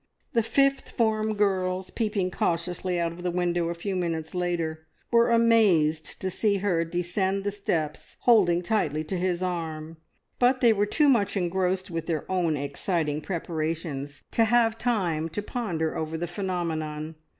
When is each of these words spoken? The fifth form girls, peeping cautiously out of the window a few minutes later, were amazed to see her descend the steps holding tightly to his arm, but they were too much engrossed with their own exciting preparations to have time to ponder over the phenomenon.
The 0.33 0.41
fifth 0.41 0.89
form 0.89 1.35
girls, 1.35 1.91
peeping 1.91 2.31
cautiously 2.31 2.99
out 2.99 3.11
of 3.11 3.21
the 3.21 3.29
window 3.29 3.69
a 3.69 3.75
few 3.75 3.95
minutes 3.95 4.33
later, 4.33 4.87
were 5.11 5.29
amazed 5.29 6.19
to 6.21 6.31
see 6.31 6.57
her 6.57 6.83
descend 6.83 7.43
the 7.43 7.51
steps 7.51 8.17
holding 8.21 8.63
tightly 8.63 9.03
to 9.03 9.15
his 9.19 9.43
arm, 9.43 9.97
but 10.39 10.59
they 10.59 10.73
were 10.73 10.87
too 10.87 11.07
much 11.07 11.37
engrossed 11.37 11.91
with 11.91 12.07
their 12.07 12.25
own 12.31 12.57
exciting 12.57 13.21
preparations 13.21 14.23
to 14.31 14.45
have 14.45 14.75
time 14.75 15.29
to 15.29 15.43
ponder 15.43 15.95
over 15.95 16.17
the 16.17 16.25
phenomenon. 16.25 17.13